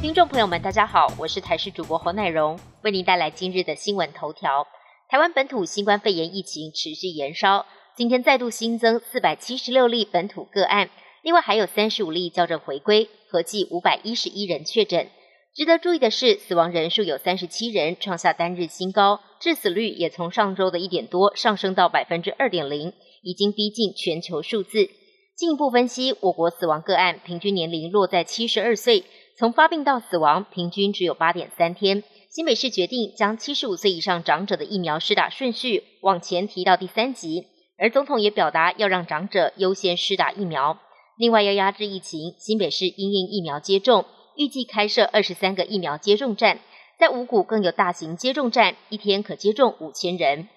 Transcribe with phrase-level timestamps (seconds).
[0.00, 4.66] 听众朋友们，大家好，我是台视主播侯乃荣，为您带来今日的新闻头条。
[5.10, 10.88] 台湾本土新冠肺炎疫情持续延烧，今天再度新增四百七十六例本土个案，
[11.22, 15.06] 另外还有三十五例校正回归，合计五百一十一人确诊。
[15.54, 24.88] 值得注意的是，死亡人数有三十七人，创下单日新高，致死率也从上周的一点多上升到百分之二点零，已经逼近全球数字。
[25.36, 29.04] 进一步分析，我国死亡个案平均年龄落在七十二岁，
[29.40, 32.04] 从发病到死亡平均只有八点三天。
[32.28, 37.46] 新北市决定将七十五岁以上长者的疫苗施打顺序往前提到第三级，
[37.78, 40.78] 而总统也表达要让长者优先施打疫苗。
[41.16, 44.04] 另外要压制疫情，新北市因应疫苗接种，
[44.36, 46.60] 预计开设二十三个疫苗接种站，
[46.98, 50.50] 在五股更有大型接种站，一天可接种五千人。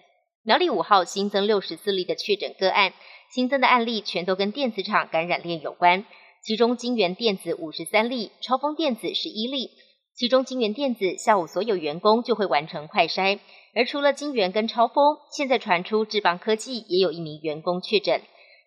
[0.43, 2.91] 苗栗五号新增六十四例的确诊个案，
[3.31, 6.05] 新增的案例全都跟电子厂感染链有关，
[6.43, 9.71] 其中金源电子五十三例，超丰电子十一例。
[10.13, 13.39] 其中金源电子下午所有员工就会完成快筛，
[13.73, 18.21] 而除了金源跟超丰，现在传出智邦科技也有一名员工确诊。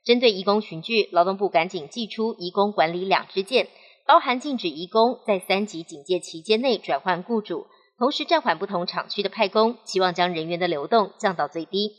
[0.07, 3.69] 针对移工群聚，劳动部赶紧寄出移工管理两支箭，
[4.07, 7.67] 包含禁止移工在三级警戒期间内转换雇主，
[7.99, 11.93] 同时暂缓不同厂区的派工，期望将人员的流动降到最低。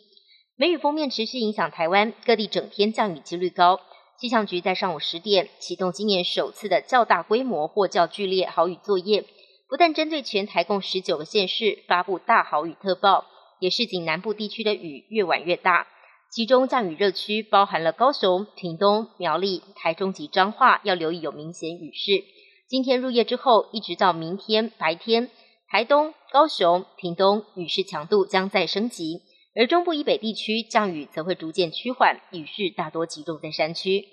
[0.55, 3.80] 梅雨封面持续影响台湾各地，整天降雨几率高。
[4.20, 9.26] 气象局在上午十点启动今年首次的较大规模或较剧烈豪雨作业。
[9.70, 13.26] 不但针对全台共十九个县市发布大豪雨特报，
[13.60, 15.86] 也是仅南部地区的雨越晚越大。
[16.32, 22.23] 其中降雨热区包含了高雄、屏东、苗栗、台中及彰化，要留意有明显雨势。
[22.68, 25.30] 今天入夜之后，一直到明天白天，
[25.70, 29.22] 台东、高雄、屏东雨势强度将再升级，
[29.58, 34.05] 而中部以北地区降雨则会逐渐趋缓，雨势大多集中在山区。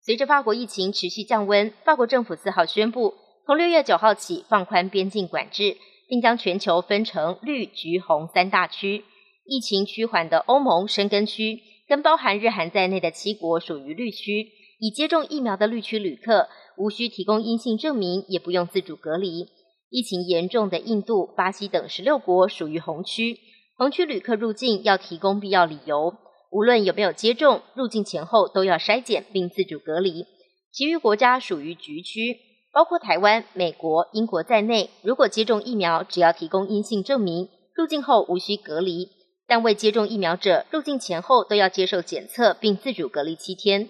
[0.00, 3.14] 随着法国疫情持续降温，法国政府四号宣布。
[3.44, 5.76] 从六月九号起放宽边境管制，
[6.08, 9.04] 并将全球分成绿、橘、红三大区。
[9.44, 14.46] 疫情趋缓的欧盟深根区，跟包含日韩在内的七国属于绿区。
[14.78, 19.48] 已接种疫苗的绿区旅客无需提供阴性证明，也不用自主隔离。
[19.90, 23.36] 疫情严重的印度、巴西等十六国属于红区，
[23.80, 26.14] 红区旅客入境要提供必要理由，
[26.50, 30.26] 无论有没有接种，入境前后都要筛检并自主隔离。
[30.70, 32.36] 其余国家属于橘区。
[32.74, 39.08] 包括台湾、美国、英国在内，如果接种疫苗，只要提供阴性证明，入境后无需隔离；
[39.46, 43.88] 但未接种疫苗者，入境前后都要接受检测并自主隔离七天。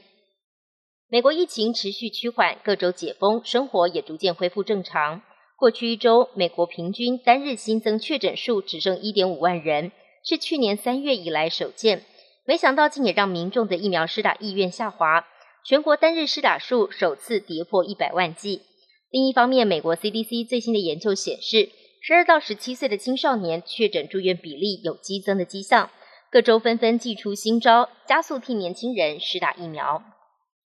[1.09, 5.23] 美国疫情持续趋缓，各州解封，生活也逐渐恢复正常。
[5.60, 9.93] 过去一周，美国平均单日新增确诊数只剩一点五万人，
[10.25, 12.03] 是去年三月以来首见。
[12.47, 15.26] 没想到，竟也让民众的疫苗施打意愿下滑，
[15.66, 18.62] 全国单日施打数首次跌破一百万剂。
[19.10, 21.69] 另一方面，美国 CDC 最新的研究显示，
[22.00, 25.91] 十二到十七岁的青少年确诊住院比例有激增的迹象。
[26.31, 30.03] 各州纷纷祭出新招，加速替年轻人施打疫苗。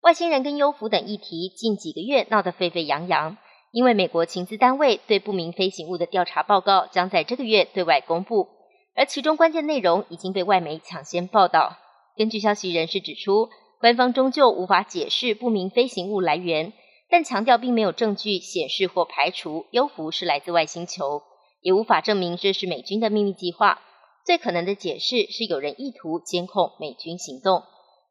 [0.00, 3.37] 外星人跟优抚等议题近几个月闹得沸沸扬扬，
[3.72, 8.49] 因为美国情资单位对不明飞行物的调查报告将在这个月对外公布，
[8.94, 11.78] 而其中关键内容已经被外媒抢先报道。
[12.16, 13.49] 根据消息人士指出，
[13.81, 16.75] 官方终究无法解释不明飞行物来源。
[17.10, 21.21] 但强调并没有证据显示或排除优福是来自外星球，
[21.60, 23.83] 也无法证明这是美军的秘密计划。
[24.25, 27.65] 最可能的解释是有人意图监控美军行动。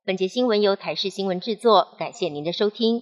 [0.06, 3.02] 本节新闻由台视新闻制作，感谢您的收听。